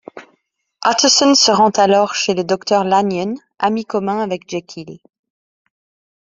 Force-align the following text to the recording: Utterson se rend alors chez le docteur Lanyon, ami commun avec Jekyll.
Utterson 0.83 1.35
se 1.35 1.51
rend 1.51 1.69
alors 1.75 2.15
chez 2.15 2.33
le 2.33 2.43
docteur 2.43 2.83
Lanyon, 2.83 3.35
ami 3.59 3.85
commun 3.85 4.19
avec 4.19 4.49
Jekyll. 4.49 4.97